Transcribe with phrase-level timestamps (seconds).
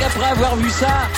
[0.00, 1.08] avoir vu ça,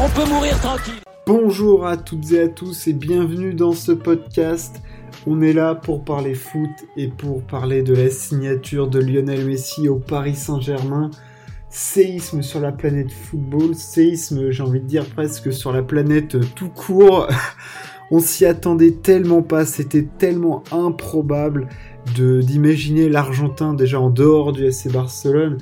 [0.00, 0.94] on peut mourir tranquille.
[1.26, 4.82] Bonjour à toutes et à tous et bienvenue dans ce podcast.
[5.26, 9.88] On est là pour parler foot et pour parler de la signature de Lionel Messi
[9.88, 11.10] au Paris Saint-Germain.
[11.70, 16.70] Séisme sur la planète football, séisme j'ai envie de dire presque sur la planète tout
[16.70, 17.28] court.
[18.10, 21.68] On s'y attendait tellement pas, c'était tellement improbable
[22.16, 25.58] d'imaginer l'Argentin déjà en dehors du FC Barcelone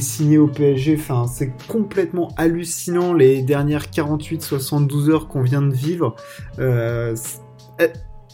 [0.00, 0.96] signé au PSG.
[0.98, 6.16] Enfin, c'est complètement hallucinant les dernières 48-72 heures qu'on vient de vivre.
[6.58, 7.14] Euh,
[7.78, 7.88] eh,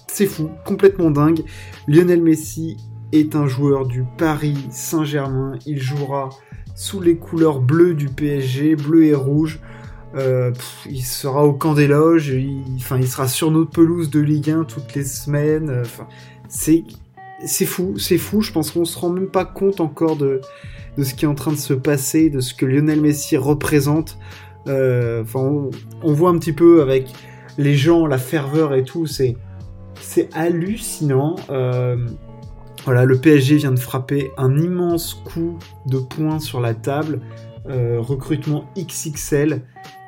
[0.06, 1.42] c'est fou, complètement dingue.
[1.86, 2.76] Lionel Messi
[3.12, 5.58] est un joueur du Paris Saint-Germain.
[5.66, 6.30] Il jouera
[6.74, 9.60] sous les couleurs bleues du PSG, bleu et rouge.
[10.14, 10.52] Euh,
[10.88, 14.50] il sera au camp des loges, il, enfin, il sera sur notre pelouse de Ligue
[14.50, 15.82] 1 toutes les semaines.
[15.82, 16.06] Enfin,
[16.48, 16.84] c'est,
[17.44, 18.40] c'est fou, c'est fou.
[18.42, 20.40] Je pense qu'on se rend même pas compte encore de,
[21.00, 24.18] ce qui est en train de se passer, de ce que Lionel Messi représente.
[24.66, 25.70] Euh, on,
[26.12, 27.12] voit un petit peu avec
[27.56, 29.06] les gens, la ferveur et tout.
[29.06, 29.36] C'est,
[30.00, 31.36] c'est hallucinant.
[32.84, 37.20] voilà, le PSG vient de frapper un immense coup de poing sur la table.
[37.66, 39.62] recrutement XXL.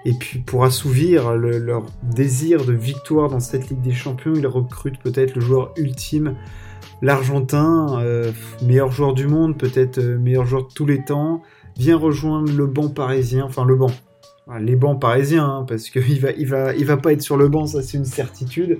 [0.05, 4.99] Et puis pour assouvir leur désir de victoire dans cette Ligue des Champions, ils recrutent
[4.99, 6.37] peut-être le joueur ultime,
[7.03, 11.43] l'Argentin, euh, meilleur joueur du monde, peut-être euh, meilleur joueur de tous les temps,
[11.77, 13.91] vient rejoindre le banc parisien, enfin le banc,
[14.61, 17.49] les bancs parisiens, hein, parce qu'il va, il va, il va pas être sur le
[17.49, 18.79] banc, ça c'est une certitude.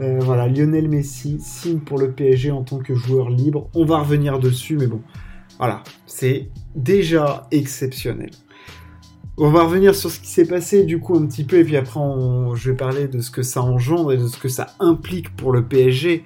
[0.00, 3.68] Euh, voilà, Lionel Messi signe pour le PSG en tant que joueur libre.
[3.74, 5.00] On va revenir dessus, mais bon,
[5.58, 8.30] voilà, c'est déjà exceptionnel.
[9.40, 11.76] On va revenir sur ce qui s'est passé du coup un petit peu et puis
[11.76, 12.00] après
[12.56, 15.52] je vais parler de ce que ça engendre et de ce que ça implique pour
[15.52, 16.24] le PSG.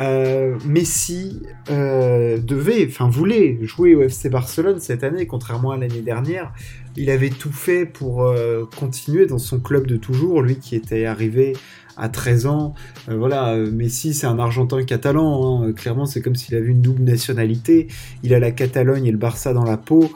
[0.00, 6.02] Euh, Messi euh, devait, enfin voulait jouer au FC Barcelone cette année, contrairement à l'année
[6.02, 6.52] dernière.
[6.96, 11.04] Il avait tout fait pour euh, continuer dans son club de toujours, lui qui était
[11.04, 11.54] arrivé
[11.96, 12.74] à 13 ans.
[13.08, 15.72] voilà, Messi c'est un Argentin catalan, hein.
[15.72, 17.88] clairement c'est comme s'il avait une double nationalité.
[18.22, 20.12] Il a la Catalogne et le Barça dans la peau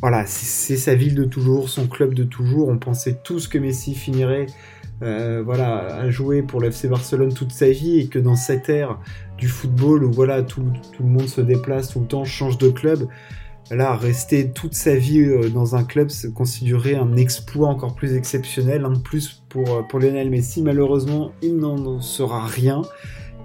[0.00, 2.68] voilà, c'est sa ville de toujours, son club de toujours.
[2.68, 4.46] On pensait tous que Messi finirait
[5.02, 8.98] euh, voilà, à jouer pour l'FC Barcelone toute sa vie et que dans cette ère
[9.38, 10.62] du football où voilà, tout,
[10.98, 13.08] le monde se déplace tout le temps, change de club,
[13.70, 18.14] là, rester toute sa vie euh, dans un club se considérerait un exploit encore plus
[18.14, 20.62] exceptionnel, un de plus pour, euh, pour Lionel Messi.
[20.62, 22.82] Malheureusement, il n'en sera rien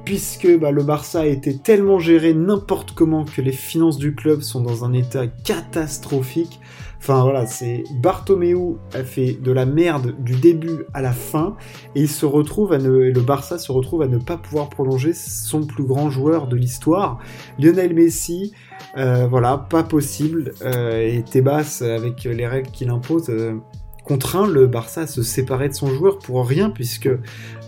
[0.06, 4.42] puisque bah, le Barça a été tellement géré n'importe comment que les finances du club
[4.42, 6.60] sont dans un état catastrophique.
[7.00, 11.56] Enfin voilà, c'est Bartomeu a fait de la merde du début à la fin
[11.94, 15.14] et il se retrouve à ne, le Barça se retrouve à ne pas pouvoir prolonger
[15.14, 17.20] son plus grand joueur de l'histoire,
[17.60, 18.54] Lionel Messi.
[18.98, 20.54] Euh, voilà, pas possible.
[20.62, 23.60] Euh, et Tebas, avec les règles qu'il impose, euh,
[24.06, 27.10] contraint le Barça à se séparer de son joueur pour rien, puisque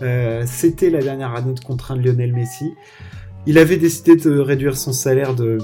[0.02, 2.74] euh, c'était la dernière année de contrat de Lionel Messi.
[3.46, 5.58] Il avait décidé de réduire son salaire de,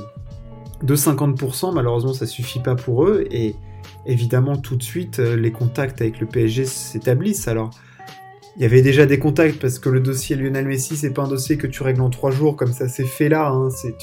[0.82, 3.54] de 50%, malheureusement ça suffit pas pour eux, et
[4.06, 7.48] évidemment tout de suite euh, les contacts avec le PSG s'établissent.
[7.48, 7.70] Alors,
[8.56, 11.28] il y avait déjà des contacts parce que le dossier Lionel Messi, c'est pas un
[11.28, 13.48] dossier que tu règles en trois jours comme ça c'est fait là.
[13.48, 13.70] Hein.
[13.70, 13.94] C'est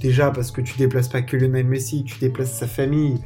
[0.00, 3.18] déjà parce que tu déplaces pas que Lionel Messi, tu déplaces sa famille,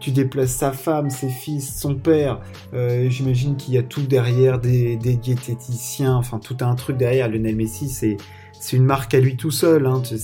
[0.00, 2.40] tu déplaces sa femme, ses fils, son père.
[2.74, 7.28] Euh, j'imagine qu'il y a tout derrière, des, diététiciens, enfin tout un truc derrière.
[7.28, 9.86] Lionel Messi, c'est une marque à lui tout seul.
[9.86, 10.00] Hein.
[10.00, 10.16] Tu,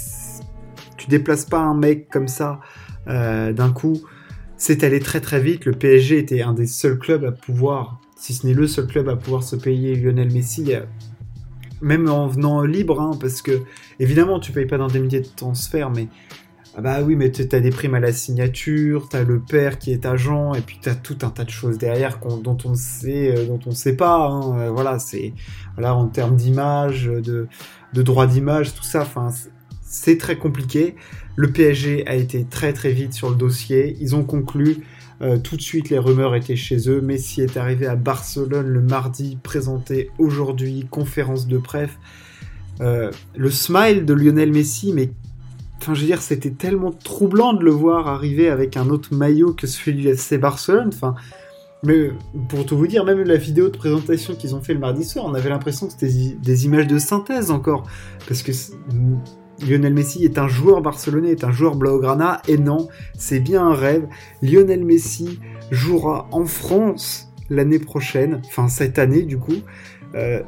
[0.97, 2.61] tu déplaces pas un mec comme ça
[3.09, 4.01] euh, d'un coup.
[4.57, 5.67] C'est allé très très vite.
[5.67, 9.09] Le PSG était un des seuls clubs à pouvoir, si ce n'est le seul club
[9.09, 10.81] à pouvoir se payer Lionel Messi euh,
[11.83, 13.61] même en venant libre, hein, parce que
[14.01, 16.09] évidemment tu payes pas d'indemnité de transfert, mais
[16.79, 20.05] ah bah oui, mais t'as des primes à la signature, t'as le père qui est
[20.05, 23.47] agent, et puis t'as tout un tas de choses derrière dont on ne sait, euh,
[23.47, 24.27] dont on sait pas.
[24.27, 24.59] Hein.
[24.59, 25.33] Euh, voilà, c'est
[25.75, 27.49] voilà en termes d'image, de,
[27.95, 29.01] de droit d'image, tout ça.
[29.01, 29.31] Enfin,
[29.81, 30.97] c'est très compliqué.
[31.35, 33.97] Le PSG a été très très vite sur le dossier.
[34.03, 34.85] Ils ont conclu.
[35.23, 37.01] Euh, tout de suite, les rumeurs étaient chez eux.
[37.01, 41.97] Messi est arrivé à Barcelone le mardi, présenté aujourd'hui, conférence de presse.
[42.81, 45.09] le smile de Lionel Messi, mais
[45.79, 49.53] Enfin, je veux dire, c'était tellement troublant de le voir arriver avec un autre maillot
[49.53, 50.91] que celui du FC Barcelone.
[50.93, 51.15] Enfin,
[51.83, 52.11] mais
[52.49, 55.25] pour tout vous dire, même la vidéo de présentation qu'ils ont fait le mardi soir,
[55.27, 57.85] on avait l'impression que c'était des images de synthèse encore.
[58.27, 58.53] Parce que
[59.65, 63.75] Lionel Messi est un joueur barcelonais, est un joueur blaugrana, et non, c'est bien un
[63.75, 64.07] rêve.
[64.43, 65.39] Lionel Messi
[65.71, 69.61] jouera en France l'année prochaine, enfin cette année du coup.
[70.15, 70.43] Euh,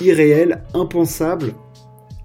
[0.00, 1.54] irréel, impensable.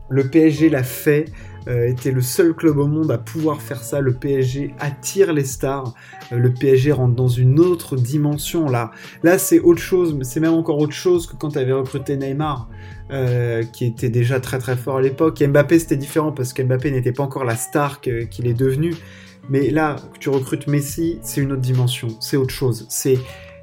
[0.09, 1.25] Le PSG l'a fait.
[1.69, 4.01] Euh, était le seul club au monde à pouvoir faire ça.
[4.01, 5.93] Le PSG attire les stars.
[6.31, 8.91] Euh, le PSG rentre dans une autre dimension là.
[9.23, 10.17] Là, c'est autre chose.
[10.23, 12.69] C'est même encore autre chose que quand tu avais recruté Neymar.
[13.11, 15.41] Euh, qui était déjà très très fort à l'époque.
[15.41, 18.93] Mbappé c'était différent parce qu'Mbappé n'était pas encore la star qu'il est devenu.
[19.49, 22.85] Mais là, tu recrutes Messi, c'est une autre dimension, c'est autre chose.
[22.87, 23.17] C'est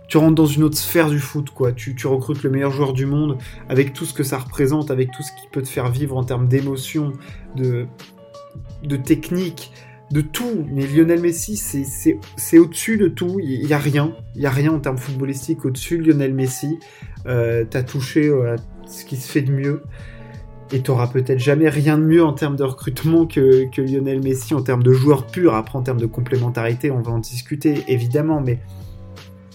[0.08, 1.72] tu rentres dans une autre sphère du foot, quoi.
[1.72, 3.38] Tu, tu, recrutes le meilleur joueur du monde
[3.68, 6.24] avec tout ce que ça représente, avec tout ce qui peut te faire vivre en
[6.24, 7.12] termes d'émotion,
[7.56, 7.86] de,
[9.04, 9.72] technique,
[10.12, 10.64] de tout.
[10.70, 13.40] Mais Lionel Messi, c'est au-dessus de tout.
[13.42, 14.14] Il n'y a rien.
[14.34, 16.78] Il n'y a rien en termes footballistiques au-dessus de Lionel Messi.
[17.26, 18.56] Euh, T'as touché euh,
[18.86, 19.82] ce qui se fait de mieux.
[20.72, 24.54] Et t'auras peut-être jamais rien de mieux en termes de recrutement que, que Lionel Messi,
[24.54, 25.54] en termes de joueur pur.
[25.54, 28.40] Après, en termes de complémentarité, on va en discuter, évidemment.
[28.40, 28.60] Mais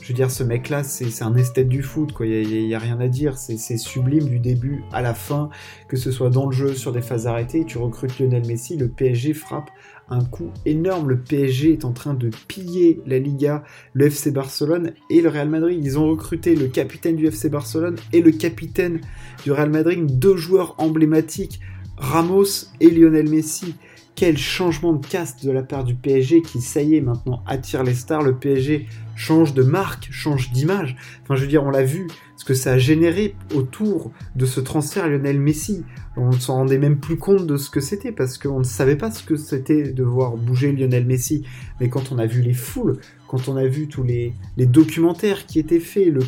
[0.02, 2.26] je veux dire, ce mec-là, c'est un esthète du foot, quoi.
[2.26, 3.38] Il n'y a, rien à dire.
[3.38, 5.50] C'est sublime du début à la fin,
[5.88, 7.66] que ce soit dans le jeu, sur des phases arrêtées.
[7.66, 9.70] Tu recrutes Lionel Messi, le PSG frappe
[10.10, 11.10] un coup énorme.
[11.10, 13.64] Le PSG est en train de piller la Liga,
[13.94, 15.80] le FC Barcelone et le Real Madrid.
[15.84, 19.02] Ils ont recruté le capitaine du FC Barcelone et le capitaine
[19.44, 21.60] du Real Madrid, deux joueurs emblématiques,
[21.98, 23.76] Ramos et Lionel Messi
[24.16, 27.84] quel changement de caste de la part du PSG qui, ça y est, maintenant attire
[27.84, 28.22] les stars.
[28.22, 30.96] Le PSG change de marque, change d'image.
[31.24, 34.60] Enfin, je veux dire, on l'a vu, ce que ça a généré autour de ce
[34.60, 35.84] transfert Lionel Messi.
[36.18, 38.96] On ne s'en rendait même plus compte de ce que c'était parce qu'on ne savait
[38.96, 41.46] pas ce que c'était de voir bouger Lionel Messi.
[41.80, 45.60] Mais quand on a vu les foules, quand on a vu tous les, documentaires qui
[45.60, 46.22] étaient faits, le,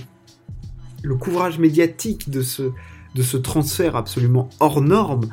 [1.04, 2.72] le couvrage médiatique de ce,
[3.16, 5.30] de ce transfert absolument hors norme,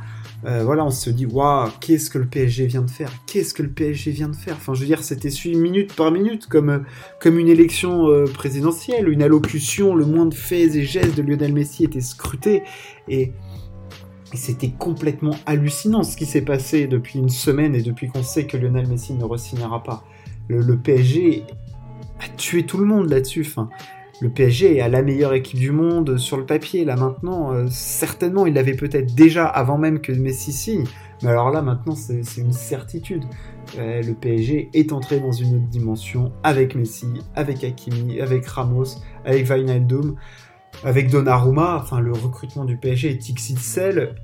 [0.46, 3.12] euh, voilà, on se dit, waouh, qu'est-ce que le PSG vient de faire?
[3.26, 4.56] Qu'est-ce que le PSG vient de faire?
[4.56, 6.84] Enfin, je veux dire, c'était suivi minute par minute, comme,
[7.20, 11.52] comme une élection euh, présidentielle, une allocution, le moins de faits et gestes de Lionel
[11.52, 12.62] Messi était scruté.
[13.08, 13.32] Et,
[14.32, 18.56] c'était complètement hallucinant ce qui s'est passé depuis une semaine et depuis qu'on sait que
[18.56, 20.04] Lionel Messi ne re-signera pas.
[20.46, 21.42] Le, le, PSG
[22.20, 23.44] a tué tout le monde là-dessus.
[23.44, 23.68] Enfin,
[24.20, 26.84] le PSG a la meilleure équipe du monde sur le papier.
[26.84, 30.84] Là maintenant, euh, certainement, il l'avait peut-être déjà avant même que Messi signe.
[31.22, 33.24] Mais alors là, maintenant, c'est une certitude.
[33.78, 38.96] Euh, le PSG est entré dans une autre dimension avec Messi, avec Hakimi, avec Ramos,
[39.24, 40.16] avec Wijnaldum,
[40.84, 41.78] avec Donnarumma.
[41.82, 44.16] Enfin, le recrutement du PSG est XXL.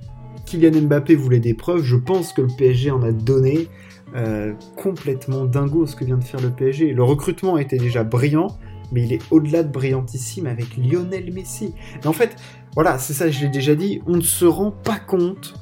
[0.45, 1.83] Kylian Mbappé voulait des preuves.
[1.83, 3.69] Je pense que le PSG en a donné.
[4.15, 6.93] Euh, complètement dingo ce que vient de faire le PSG.
[6.93, 8.57] Le recrutement était déjà brillant
[8.93, 11.75] mais il est au-delà de brillantissime avec Lionel Messi.
[12.03, 12.37] Et en fait,
[12.75, 15.55] voilà, c'est ça, je l'ai déjà dit, on ne se rend pas compte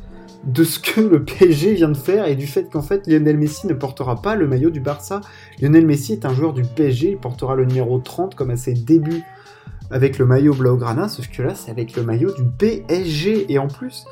[0.47, 3.67] de ce que le PSG vient de faire et du fait qu'en fait Lionel Messi
[3.67, 5.21] ne portera pas le maillot du Barça.
[5.61, 8.75] Lionel Messi est un joueur du PSG, il portera le numéro 30 comme à ses
[8.75, 9.23] débuts
[9.91, 13.69] avec le maillot Blaugrana, sauf que là c'est avec le maillot du PSG et en
[13.69, 14.05] plus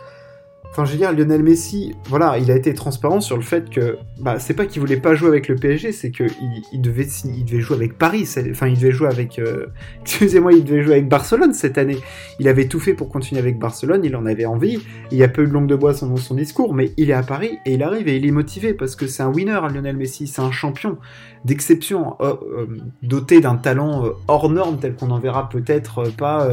[0.73, 3.99] Enfin, je veux dire, Lionel Messi, voilà, il a été transparent sur le fait que,
[4.19, 6.31] bah, c'est pas qu'il voulait pas jouer avec le PSG, c'est qu'il
[6.73, 8.27] il devait, il devait jouer avec Paris.
[8.51, 9.67] Enfin, il devait jouer avec, euh,
[10.01, 11.99] excusez-moi, il devait jouer avec Barcelone cette année.
[12.39, 14.79] Il avait tout fait pour continuer avec Barcelone, il en avait envie.
[15.11, 17.23] Il y a peu de longue de bois dans son discours, mais il est à
[17.23, 20.27] Paris et il arrive et il est motivé parce que c'est un winner, Lionel Messi,
[20.27, 20.97] c'est un champion
[21.45, 22.67] d'exception, euh, euh,
[23.03, 26.49] doté d'un talent hors norme tel qu'on en verra peut-être pas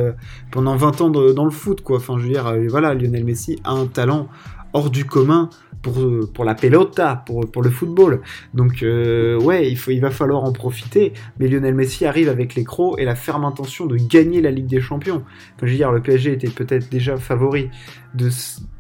[0.52, 1.98] pendant 20 ans dans le foot, quoi.
[1.98, 4.28] Enfin, je veux dire, voilà, Lionel Messi a un talent
[4.74, 5.50] hors du commun
[5.82, 5.96] pour,
[6.34, 8.22] pour la pelota, pour, pour le football.
[8.54, 11.14] Donc euh, ouais, il, faut, il va falloir en profiter.
[11.40, 14.68] Mais Lionel Messi arrive avec les crocs et la ferme intention de gagner la Ligue
[14.68, 15.24] des Champions.
[15.62, 17.70] je veux dire, le PSG était peut-être déjà favori
[18.14, 18.30] de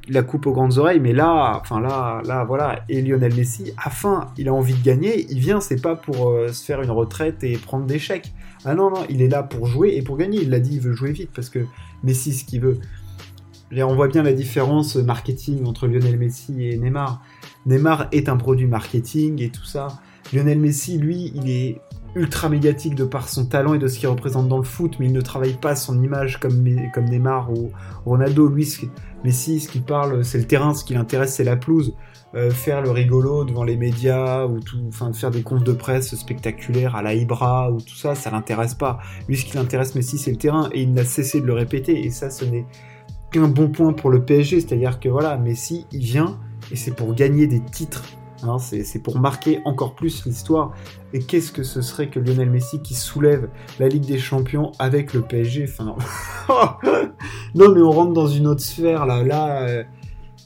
[0.09, 2.83] la coupe aux grandes oreilles, mais là, enfin là, là, voilà.
[2.89, 5.27] Et Lionel Messi, à fin, il a envie de gagner.
[5.29, 8.33] Il vient, c'est pas pour euh, se faire une retraite et prendre des chèques.
[8.65, 10.41] Ah non, non, il est là pour jouer et pour gagner.
[10.41, 11.59] Il l'a dit, il veut jouer vite parce que
[12.03, 12.79] Messi, ce qu'il veut,
[13.77, 17.21] on voit bien la différence marketing entre Lionel Messi et Neymar.
[17.65, 19.87] Neymar est un produit marketing et tout ça.
[20.33, 21.81] Lionel Messi, lui, il est
[22.15, 25.05] ultra médiatique de par son talent et de ce qu'il représente dans le foot, mais
[25.05, 27.71] il ne travaille pas son image comme, Neymar ou
[28.05, 28.47] Ronaldo.
[28.47, 28.67] Lui,
[29.23, 31.93] Messi, ce qui parle, c'est le terrain, ce qui l'intéresse, c'est la pelouse.
[32.35, 36.13] Euh, faire le rigolo devant les médias ou tout, enfin faire des comptes de presse
[36.13, 38.99] spectaculaires à la Ibra ou tout ça, ça l'intéresse pas.
[39.27, 42.05] Lui, ce qui l'intéresse Messi, c'est le terrain et il n'a cessé de le répéter.
[42.05, 42.67] Et ça, ce n'est
[43.31, 46.37] qu'un bon point pour le PSG, c'est-à-dire que voilà, Messi, il vient
[46.71, 48.03] et c'est pour gagner des titres.
[48.43, 50.73] Hein, c'est pour marquer encore plus l'histoire.
[51.13, 55.13] Et qu'est-ce que ce serait que Lionel Messi qui soulève la Ligue des Champions avec
[55.13, 55.95] le PSG Enfin,
[57.55, 59.23] non, mais on rentre dans une autre sphère là.
[59.23, 59.83] Là, euh,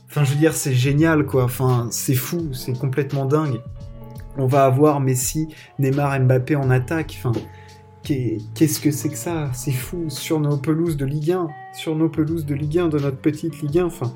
[0.10, 1.44] enfin, je veux dire, c'est génial quoi.
[1.44, 3.62] Enfin, c'est fou, c'est complètement dingue.
[4.38, 7.16] On va avoir Messi, Neymar, Mbappé en attaque.
[7.20, 7.40] Enfin,
[8.04, 9.50] qu'est-ce que c'est que ça?
[9.54, 13.00] C'est fou, sur nos pelouses de Ligue 1, sur nos pelouses de Ligue 1, de
[13.00, 14.14] notre petite Ligue 1, enfin,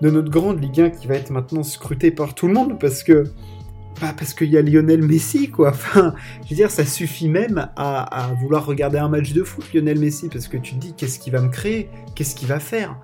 [0.00, 3.02] de notre grande Ligue 1 qui va être maintenant scrutée par tout le monde parce
[3.02, 3.24] que
[3.98, 5.68] parce qu'il y a Lionel Messi, quoi.
[5.74, 6.14] Enfin,
[6.44, 10.28] je veux dire, ça suffit même à, vouloir regarder un match de foot, Lionel Messi,
[10.28, 11.88] parce que tu te dis, qu'est-ce qu'il va me créer?
[12.14, 12.98] Qu'est-ce qu'il va faire?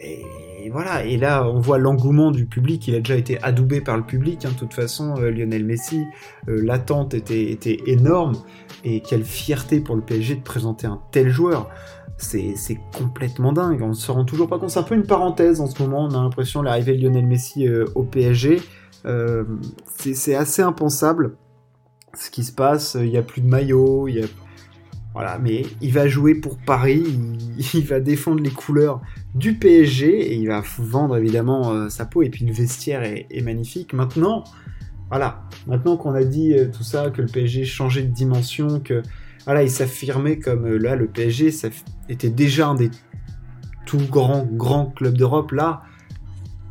[0.00, 3.98] Et voilà, et là on voit l'engouement du public, il a déjà été adoubé par
[3.98, 4.50] le public, hein.
[4.50, 6.04] de toute façon euh, Lionel Messi,
[6.48, 8.34] euh, l'attente était énorme,
[8.84, 11.70] et quelle fierté pour le PSG de présenter un tel joueur,
[12.16, 12.54] c'est
[12.96, 15.66] complètement dingue, on ne se rend toujours pas compte, c'est un peu une parenthèse en
[15.66, 18.62] ce moment, on a l'impression l'arrivée de Lionel Messi euh, au PSG,
[19.98, 21.36] c'est assez impensable
[22.14, 24.26] ce qui se passe, il n'y a plus de maillot, il y a
[25.14, 27.04] voilà, mais il va jouer pour Paris,
[27.74, 29.00] il, va défendre les couleurs
[29.36, 32.22] du PSG et il va vendre évidemment euh, sa peau.
[32.22, 33.92] Et puis le vestiaire est, magnifique.
[33.92, 34.42] Maintenant,
[35.14, 39.00] voilà, maintenant qu'on a dit euh, tout ça, que le PSG changeait de dimension, que
[39.44, 41.68] voilà, il s'affirmait comme euh, là le PSG ça
[42.08, 42.90] était déjà un des
[43.86, 45.82] tout grands grands clubs d'Europe là.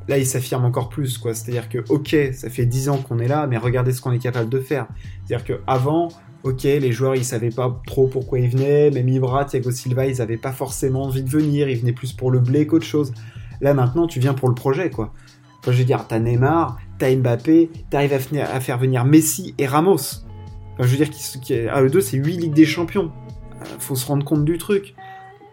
[0.09, 1.33] Là, il s'affirme encore plus, quoi.
[1.33, 4.19] C'est-à-dire que, ok, ça fait 10 ans qu'on est là, mais regardez ce qu'on est
[4.19, 4.87] capable de faire.
[5.25, 6.09] C'est-à-dire que avant,
[6.43, 10.21] ok, les joueurs ils savaient pas trop pourquoi ils venaient, même Ibra, Thiago Silva, ils
[10.21, 13.13] avaient pas forcément envie de venir, ils venaient plus pour le blé qu'autre chose.
[13.61, 15.13] Là maintenant, tu viens pour le projet, quoi.
[15.71, 19.95] Je veux dire, t'as Neymar, t'as Mbappé, t'arrives à, à, faire venir Messi et Ramos.
[20.73, 23.11] Enfin, je veux dire, eux deux, c'est 8 Ligues des Champions.
[23.61, 24.95] Euh, faut se rendre compte du truc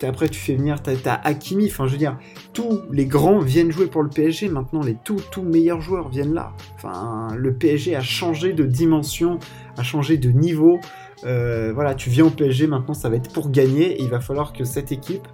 [0.06, 2.16] après tu fais venir, t'as Hakimi, enfin je veux dire,
[2.52, 6.34] tous les grands viennent jouer pour le PSG, maintenant les tout, tout meilleurs joueurs viennent
[6.34, 6.52] là.
[6.76, 9.38] Enfin, le PSG a changé de dimension,
[9.76, 10.78] a changé de niveau.
[11.24, 14.20] Euh, voilà, tu viens au PSG, maintenant ça va être pour gagner, et il va
[14.20, 15.28] falloir que cette équipe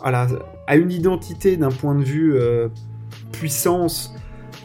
[0.00, 0.26] voilà,
[0.66, 2.68] a une identité d'un point de vue euh,
[3.32, 4.14] puissance,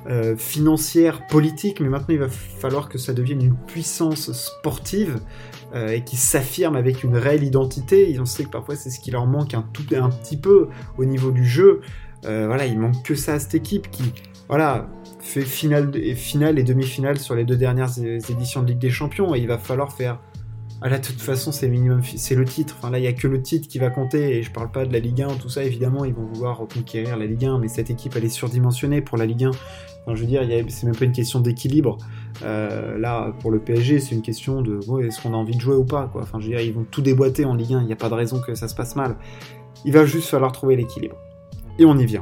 [0.10, 5.20] euh, financière, politique, mais maintenant il va falloir que ça devienne une puissance sportive
[5.76, 8.12] euh, et qui s'affirment avec une réelle identité.
[8.14, 10.70] Et on sait que parfois c'est ce qui leur manque un, tout, un petit peu
[10.98, 11.82] au niveau du jeu.
[12.26, 14.14] Euh, voilà, il manque que ça à cette équipe qui,
[14.48, 14.88] voilà,
[15.20, 19.40] fait finale finale et demi-finale sur les deux dernières éditions de Ligue des Champions et
[19.40, 20.20] il va falloir faire.
[20.82, 22.76] Ah de toute façon, c'est minimum, c'est le titre.
[22.78, 24.86] Enfin là, il y a que le titre qui va compter et je parle pas
[24.86, 25.64] de la Ligue 1, tout ça.
[25.64, 29.18] Évidemment, ils vont vouloir reconquérir la Ligue 1, mais cette équipe elle est surdimensionnée pour
[29.18, 29.52] la Ligue 1
[30.16, 31.98] je veux dire, c'est même pas une question d'équilibre.
[32.44, 35.76] Euh, là, pour le PSG, c'est une question de est-ce qu'on a envie de jouer
[35.76, 36.12] ou pas.
[36.16, 38.10] Enfin, je veux dire, ils vont tout déboîter en Ligue 1, il n'y a pas
[38.10, 39.18] de raison que ça se passe mal.
[39.86, 41.18] Il va juste falloir trouver l'équilibre.
[41.78, 42.22] Et on y vient.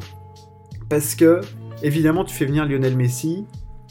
[0.90, 1.42] Parce que,
[1.84, 3.46] évidemment, tu fais venir Lionel Messi.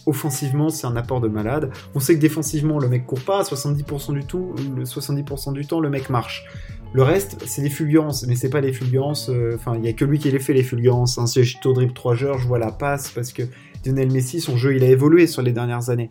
[0.06, 1.70] Offensivement, c'est un apport de malade.
[1.94, 3.42] On sait que défensivement, le mec court pas.
[3.42, 6.44] 70% du, tout, le 70% du temps, le mec marche.
[6.92, 9.28] Le reste, c'est des fulgurances, mais c'est pas des fulgurances.
[9.28, 11.18] Euh, enfin, il y a que lui qui les fait les fulgurances.
[11.18, 11.26] Hein.
[11.26, 13.42] Si je dribble 3 joueurs, je vois la passe parce que
[13.84, 16.11] Lionel Messi, son jeu, il a évolué sur les dernières années.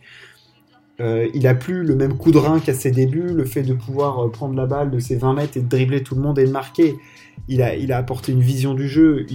[0.99, 3.73] Euh, il a plus le même coup de rein qu'à ses débuts, le fait de
[3.73, 6.37] pouvoir euh, prendre la balle de ses 20 mètres et de dribbler tout le monde
[6.37, 6.95] et de marquer.
[7.47, 9.25] Il a, il a apporté une vision du jeu.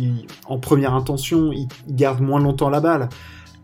[0.47, 3.09] en première intention, il, garde moins longtemps la balle.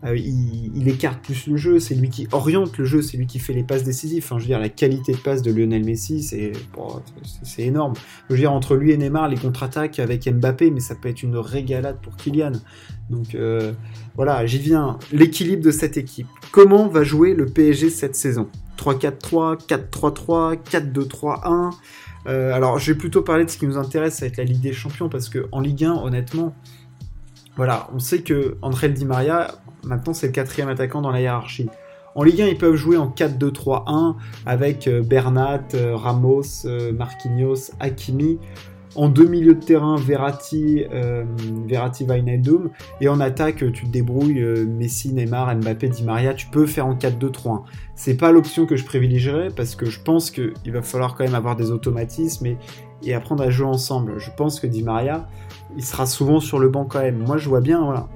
[0.03, 3.39] Euh, il, écarte plus le jeu, c'est lui qui oriente le jeu, c'est lui qui
[3.39, 4.23] fait les passes décisives.
[4.23, 6.51] Enfin, je veux dire, la qualité de passe de Lionel Messi, c'est
[7.43, 7.93] c'est énorme.
[8.29, 11.23] Je veux dire, entre lui et Neymar, les contre-attaques avec Mbappé, mais ça peut être
[11.23, 12.51] une régalade pour Kylian.
[13.09, 13.73] Donc euh,
[14.15, 14.99] voilà, j'y viens.
[15.11, 16.27] L'équilibre de cette équipe.
[16.51, 18.47] Comment va jouer le PSG cette saison?
[18.77, 21.71] 3-4-3, 4-3-3, 4-2-3-1
[22.27, 25.09] alors, je vais plutôt parler de ce qui nous intéresse, avec la Ligue des Champions,
[25.09, 26.55] parce que en Ligue 1, honnêtement,
[27.55, 31.69] voilà, on sait que André Di Maria, Maintenant, c'est le quatrième attaquant dans la hiérarchie.
[32.15, 34.15] En Ligue 1, ils peuvent jouer en 4-2-3-1
[34.45, 38.39] avec euh, Bernat, euh, Ramos, euh, Marquinhos, Hakimi.
[38.95, 40.85] En deux milieux de terrain, Verratti,
[41.67, 42.69] Verratti, Wijnaldum.
[43.01, 46.33] Et en attaque, tu te débrouilles, Messi, Neymar, Mbappé, Di Maria.
[46.33, 47.63] Tu peux faire en 4-2-3-1.
[47.95, 51.35] C'est pas l'option que je privilégierais parce que je pense qu'il va falloir quand même
[51.35, 52.57] avoir des automatismes et,
[53.03, 54.13] et apprendre à jouer ensemble.
[54.17, 55.27] Je pense que Di Maria,
[55.75, 57.17] il sera souvent sur le banc quand même.
[57.17, 58.07] Moi, je vois bien, voilà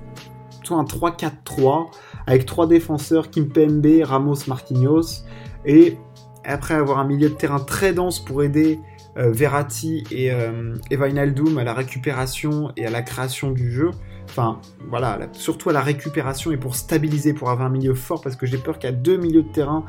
[0.78, 1.92] un 3-4-3
[2.28, 5.24] avec trois défenseurs, Kimpembe, Ramos, Marquinhos,
[5.66, 5.98] et
[6.46, 8.80] après avoir un milieu de terrain très dense pour aider
[9.18, 13.92] euh, Verratti et, euh, à la récupération et à la création du jeu.
[14.30, 18.36] Enfin, voilà, surtout à la récupération et pour stabiliser, pour avoir un milieu fort, parce
[18.36, 19.86] que j'ai peur qu'à deux milieux de terrain,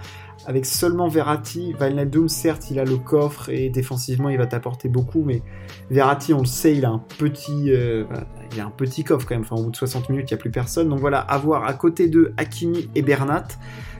[0.46, 5.22] avec seulement Verratti, Wijnaldum, certes, il a le coffre et défensivement, il va t'apporter beaucoup,
[5.22, 5.42] mais
[5.90, 8.04] Verratti, on le sait, il a un petit, euh,
[8.58, 9.42] a un petit coffre quand même.
[9.42, 10.88] Enfin, au bout de 60 minutes, il n'y a plus personne.
[10.88, 13.48] Donc voilà, avoir à côté de Hakimi et Bernat,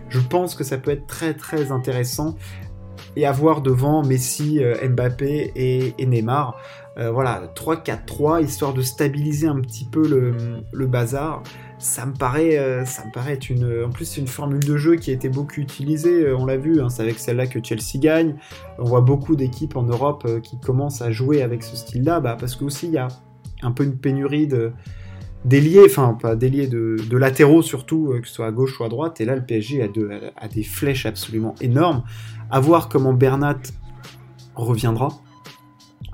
[0.09, 2.37] je pense que ça peut être très très intéressant.
[3.17, 6.57] Et avoir devant Messi, euh, Mbappé et, Neymar.
[7.01, 11.43] Euh, voilà, 3-4-3, histoire de stabiliser un petit peu le, bazar.
[11.79, 13.85] Ça me paraît, euh, ça me paraît être une.
[13.87, 16.27] En plus, une formule de jeu qui a été beaucoup utilisée.
[16.27, 18.35] Euh, on l'a vu, hein, c'est avec celle-là que Chelsea gagne.
[18.79, 22.55] On voit beaucoup d'équipes en Europe qui commencent à jouer avec ce style-là, bah, parce
[22.55, 23.09] qu'aussi il y a
[23.63, 24.73] un peu une pénurie de
[25.47, 29.23] d'ailiers, enfin pas de, de, latéraux surtout, que ce soit à gauche ou à droite.
[29.23, 29.87] Et là, le PSG a,
[30.37, 32.03] a des flèches absolument énormes.
[32.51, 33.61] À voir comment Bernat
[34.55, 35.09] reviendra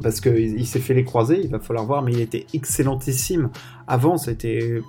[0.03, 3.51] parce qu'il s'est fait les croiser, il va falloir voir, mais il était excellentissime
[3.87, 4.81] avant, c'était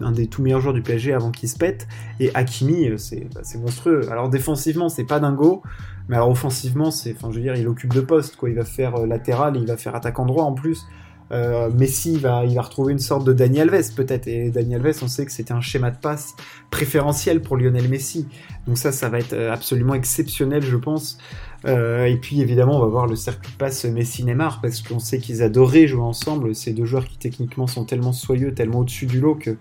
[0.00, 1.88] un des tout meilleurs joueurs du PSG avant qu'il se pète,
[2.20, 2.96] et Hakimi, euh,
[3.34, 4.08] bah, c'est monstrueux.
[4.10, 5.62] Alors défensivement, c'est pas dingo,
[6.08, 8.50] mais alors offensivement, c'est, enfin je veux dire, il occupe deux postes, quoi.
[8.50, 10.86] il va faire euh, latéral, il va faire attaquant droit en plus.
[11.32, 14.26] Euh, Messi va, il va retrouver une sorte de Daniel Alves peut-être.
[14.26, 16.34] Et Daniel Alves, on sait que c'était un schéma de passe
[16.70, 18.28] préférentiel pour Lionel Messi.
[18.66, 21.18] Donc ça, ça va être euh, absolument exceptionnel, je pense.
[21.64, 25.18] Euh, et puis évidemment, on va voir le circuit de passe Messi-Neymar parce qu'on sait
[25.18, 26.54] qu'ils adoraient jouer ensemble.
[26.54, 29.56] Ces deux joueurs qui techniquement sont tellement soyeux, tellement au-dessus du lot que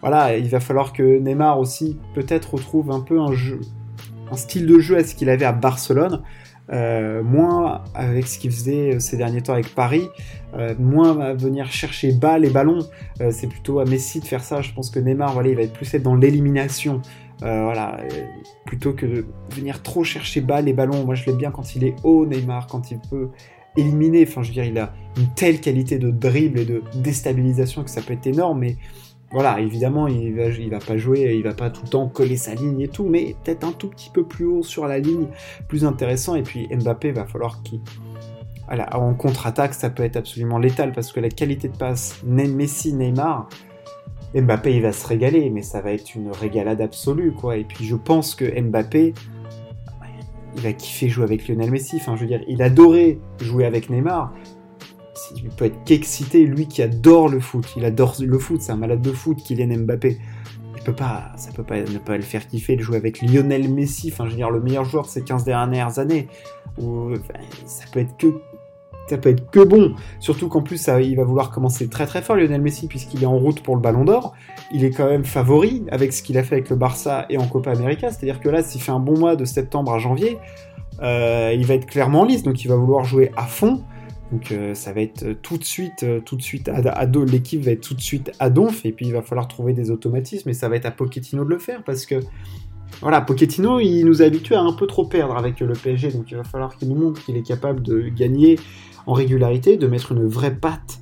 [0.00, 3.60] voilà, il va falloir que Neymar aussi peut-être retrouve un peu un jeu,
[4.30, 6.22] un style de jeu à ce qu'il avait à Barcelone.
[6.72, 10.08] Euh, moins avec ce qu'il faisait ces derniers temps avec Paris,
[10.56, 12.78] euh, moins à venir chercher bas les ballons.
[13.20, 14.62] Euh, c'est plutôt à Messi de faire ça.
[14.62, 17.02] Je pense que Neymar, voilà, il va être plus être dans l'élimination.
[17.40, 17.98] voilà,
[18.64, 21.04] plutôt que de venir trop chercher bas les ballons.
[21.04, 23.28] Moi, je l'aime bien quand il est haut, Neymar, quand il peut
[23.76, 24.24] éliminer.
[24.26, 27.90] Enfin, je veux dire, il a une telle qualité de dribble et de déstabilisation que
[27.90, 28.60] ça peut être énorme.
[28.60, 28.76] Mais
[29.34, 32.54] voilà, évidemment, il va, va pas jouer, il va pas tout le temps coller sa
[32.54, 35.26] ligne et tout, mais peut-être un tout petit peu plus haut sur la ligne,
[35.66, 36.36] plus intéressant.
[36.36, 37.80] Et puis Mbappé va falloir qu'il.
[38.68, 42.92] Voilà, en contre-attaque, ça peut être absolument létal parce que la qualité de passe Messi,
[42.92, 43.48] Neymar,
[44.36, 47.56] Mbappé il va se régaler, mais ça va être une régalade absolue, quoi.
[47.56, 49.14] Et puis je pense que Mbappé,
[50.54, 51.96] il va kiffer jouer avec Lionel Messi.
[51.96, 54.32] Enfin, je veux dire, il adorait jouer avec Neymar,
[55.36, 58.76] il peut être qu'excité, lui qui adore le foot, il adore le foot, c'est un
[58.76, 60.18] malade de foot, Kylian Mbappé.
[60.76, 63.70] Il peut pas, ça peut pas ne pas le faire kiffer de jouer avec Lionel
[63.70, 66.28] Messi, enfin je veux dire le meilleur joueur de ces 15 dernières années.
[67.64, 68.34] ça peut être que
[69.08, 72.36] ça peut être que bon, surtout qu'en plus il va vouloir commencer très très fort
[72.36, 74.34] Lionel Messi puisqu'il est en route pour le Ballon d'Or.
[74.72, 77.46] Il est quand même favori avec ce qu'il a fait avec le Barça et en
[77.46, 80.38] Copa América, c'est-à-dire que là s'il fait un bon mois de septembre à janvier,
[81.02, 83.82] euh, il va être clairement en liste, donc il va vouloir jouer à fond.
[84.32, 87.60] Donc euh, ça va être euh, tout de suite, euh, tout de suite à, l'équipe
[87.60, 90.48] va être tout de suite à donf et puis il va falloir trouver des automatismes
[90.48, 92.16] et ça va être à Pochettino de le faire parce que
[93.00, 96.30] voilà, Pochettino il nous a habitués à un peu trop perdre avec le PSG donc
[96.30, 98.58] il va falloir qu'il nous montre qu'il est capable de gagner
[99.06, 101.00] en régularité, de mettre une vraie patte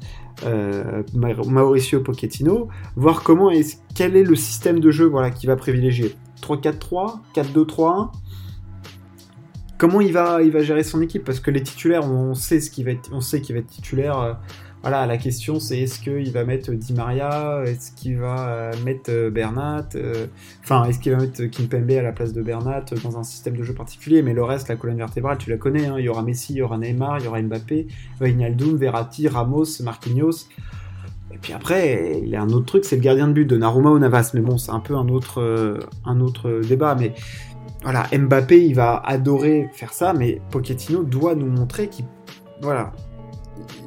[1.14, 6.16] Mauricio Pochettino, voir comment est quel est le système de jeu voilà qu'il va privilégier.
[6.42, 8.10] 3-4-3, 4-2-3-1
[9.82, 12.70] comment il va, il va gérer son équipe Parce que les titulaires, on sait ce
[12.70, 14.16] qui va être, on sait qu'il va être titulaire.
[14.20, 14.32] Euh,
[14.80, 19.10] voilà, la question c'est est-ce qu'il va mettre Di Maria Est-ce qu'il va euh, mettre
[19.10, 19.88] euh, Bernat
[20.62, 23.64] Enfin, est-ce qu'il va mettre Kimpembe à la place de Bernat dans un système de
[23.64, 25.86] jeu particulier Mais le reste, la colonne vertébrale, tu la connais.
[25.86, 25.96] Hein.
[25.98, 27.88] il y aura Messi, il y aura Neymar, il y aura Mbappé,
[28.20, 30.46] Wijnaldum, Verratti, Ramos, Marquinhos.
[31.34, 33.56] Et puis après, il y a un autre truc, c'est le gardien de but de
[33.56, 34.30] Naruma ou Navas.
[34.34, 36.94] Mais bon, c'est un peu un autre, un autre débat.
[36.94, 37.14] Mais
[37.82, 42.04] voilà, Mbappé, il va adorer faire ça, mais Pochettino doit nous montrer qu'il.
[42.60, 42.92] Voilà.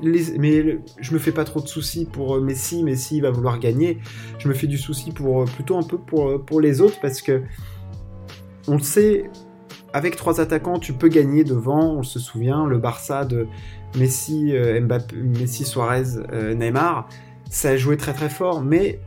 [0.01, 2.83] mais je me fais pas trop de soucis pour euh, Messi.
[2.83, 3.99] Messi va vouloir gagner.
[4.37, 6.99] Je me fais du souci pour euh, plutôt un peu pour, euh, pour les autres
[7.01, 7.43] parce que
[8.67, 9.29] on le sait,
[9.93, 11.93] avec trois attaquants, tu peux gagner devant.
[11.93, 13.47] On se souvient, le Barça de
[13.97, 16.17] Messi, Mbappé, Messi, Suarez,
[16.55, 17.07] Neymar,
[17.49, 18.99] ça a joué très très fort, mais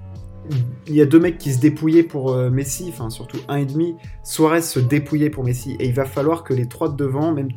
[0.87, 3.67] il y a deux mecs qui se dépouillaient pour euh, Messi, enfin surtout un et
[3.67, 3.97] demi.
[4.23, 7.49] Suarez se dépouillait pour Messi et il va falloir que les trois de devant, même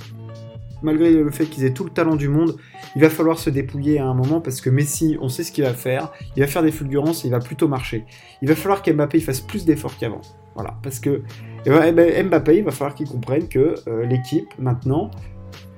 [0.82, 2.56] malgré le fait qu'ils aient tout le talent du monde,
[2.96, 5.64] il va falloir se dépouiller à un moment parce que Messi, on sait ce qu'il
[5.64, 6.12] va faire.
[6.36, 8.06] Il va faire des fulgurances, et il va plutôt marcher.
[8.42, 10.22] Il va falloir qu'Mbappé fasse plus d'efforts qu'avant.
[10.56, 11.22] Voilà, parce que
[11.66, 15.12] eh ben, eh ben, Mbappé, il va falloir qu'il comprenne que euh, l'équipe maintenant,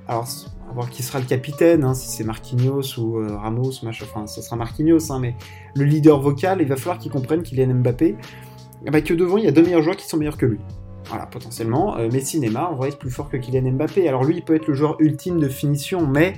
[0.08, 0.26] alors
[0.72, 4.56] voir qui sera le capitaine, hein, si c'est Marquinhos ou euh, Ramos, enfin, ce sera
[4.56, 5.34] Marquinhos, hein, mais
[5.74, 8.16] le leader vocal, il va falloir qu'il comprenne qu'il est Mbappé,
[8.90, 10.58] bah, que devant, il y a deux meilleurs joueurs qui sont meilleurs que lui.
[11.06, 14.08] Voilà, potentiellement, euh, Messi, Neymar, on va être plus fort que Kylian Mbappé.
[14.08, 16.34] Alors lui, il peut être le joueur ultime de finition, mais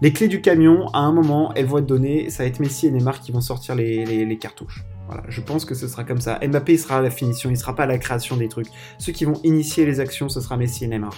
[0.00, 2.86] les clés du camion, à un moment, elles vont être données, ça va être Messi
[2.86, 4.84] et Neymar qui vont sortir les, cartouches.
[5.06, 6.40] Voilà, je pense que ce sera comme ça.
[6.46, 8.68] Mbappé, il sera à la finition, il sera pas à la création des trucs.
[8.98, 11.14] Ceux qui vont initier les actions, ce sera Messi et Neymar.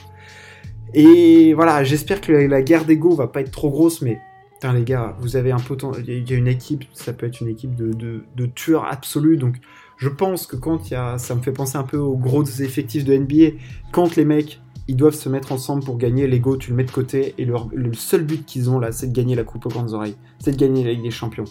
[0.95, 4.21] Et voilà, j'espère que la, guerre d'ego va pas être trop grosse, mais
[4.55, 7.41] putain les gars, vous avez un potentiel, il y a une équipe, ça peut être
[7.41, 9.57] une équipe de, tueurs absolus, donc
[9.97, 12.45] je pense que quand il y a, ça me fait penser un peu aux gros
[12.45, 13.57] effectifs de NBA,
[13.93, 16.27] quand les mecs ils doivent se mettre ensemble pour gagner.
[16.27, 17.35] L'ego, tu le mets de côté.
[17.37, 20.17] Et le seul but qu'ils ont là, c'est de gagner la Coupe aux grandes oreilles.
[20.39, 21.45] C'est de gagner la Ligue des Champions.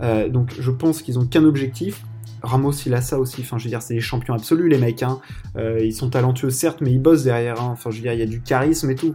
[0.00, 2.04] Euh, donc je pense qu'ils ont qu'un objectif.
[2.46, 3.42] Ramos, il a ça aussi.
[3.42, 5.02] Enfin, dire, c'est des champions absolus, les mecs.
[5.02, 5.20] Hein.
[5.56, 7.60] Euh, ils sont talentueux, certes, mais ils bossent derrière.
[7.60, 7.70] Hein.
[7.72, 9.14] Enfin, je il y a du charisme et tout.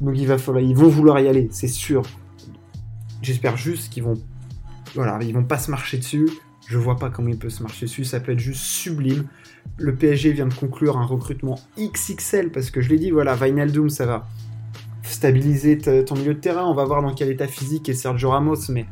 [0.00, 2.02] Donc, ils vont vouloir y aller, c'est sûr.
[3.22, 4.14] J'espère juste qu'ils vont,
[4.94, 6.28] voilà, ils vont pas se marcher dessus.
[6.66, 8.04] Je vois pas comment il peut se marcher dessus.
[8.04, 9.26] Ça peut être juste sublime.
[9.76, 13.90] Le PSG vient de conclure un recrutement XXL parce que je l'ai dit, voilà, Vinaldoom,
[13.90, 14.26] ça va
[15.02, 16.64] stabiliser ton milieu de terrain.
[16.64, 18.86] On va voir dans quel état physique est Sergio Ramos, mais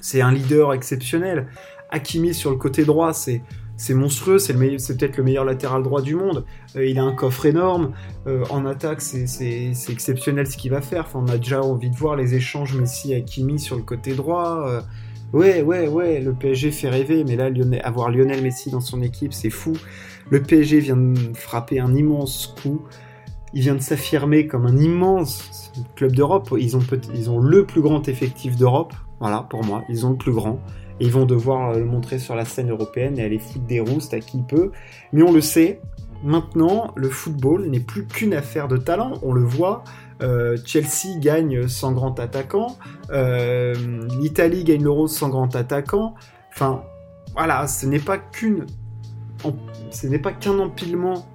[0.00, 1.46] c'est un leader exceptionnel.
[1.94, 6.44] Hakimi sur le côté droit, c'est monstrueux, c'est peut-être le meilleur latéral droit du monde.
[6.76, 7.92] Euh, il a un coffre énorme.
[8.26, 11.08] Euh, en attaque, c'est exceptionnel ce qu'il va faire.
[11.14, 14.66] On a déjà envie de voir les échanges Messi-Hakimi sur le côté droit.
[14.68, 14.80] Euh,
[15.32, 17.48] ouais, ouais, ouais, le PSG fait rêver, mais là,
[17.84, 19.74] avoir Lionel Messi dans son équipe, c'est fou.
[20.30, 22.82] Le PSG vient de frapper un immense coup.
[23.52, 26.52] Il vient de s'affirmer comme un immense club d'Europe.
[26.58, 26.82] Ils ont,
[27.14, 28.94] ils ont le plus grand effectif d'Europe.
[29.20, 30.60] Voilà, pour moi, ils ont le plus grand.
[31.00, 34.14] Ils vont devoir euh, le montrer sur la scène européenne et aller foutre des roustes
[34.14, 34.70] à qui peut.
[35.12, 35.80] Mais on le sait,
[36.22, 39.14] maintenant, le football n'est plus qu'une affaire de talent.
[39.22, 39.84] On le voit.
[40.22, 42.76] Euh, Chelsea gagne sans grand attaquant.
[43.10, 43.74] Euh,
[44.20, 46.14] L'Italie gagne l'Euro sans grand attaquant.
[46.52, 46.84] Enfin,
[47.34, 48.18] voilà, ce n'est pas
[50.32, 51.26] qu'un empilement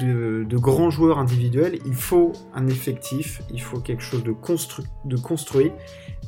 [0.00, 1.78] de, grands joueurs individuels.
[1.86, 5.72] Il faut un effectif, il faut quelque chose de, constru de construit.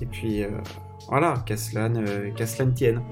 [0.00, 0.44] Et puis,
[1.08, 1.90] voilà, qu'à cela,
[2.74, 3.02] tienne.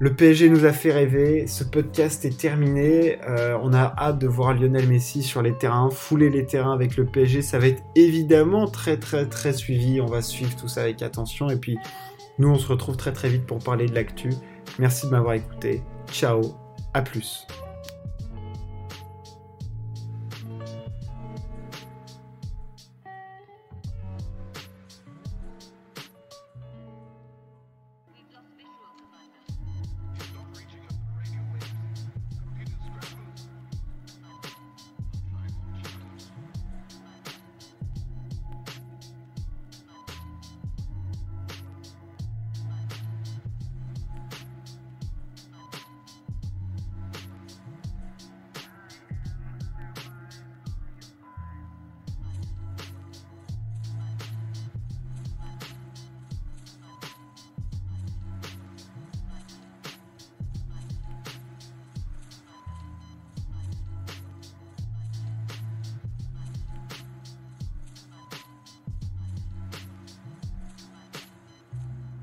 [0.00, 4.28] Le PSG nous a fait rêver, ce podcast est terminé, euh, on a hâte de
[4.28, 7.82] voir Lionel Messi sur les terrains, fouler les terrains avec le PSG, ça va être
[7.96, 11.78] évidemment très très très suivi, on va suivre tout ça avec attention et puis
[12.38, 14.30] nous on se retrouve très très vite pour parler de l'actu.
[14.78, 16.42] Merci de m'avoir écouté, ciao,
[16.94, 17.44] à plus.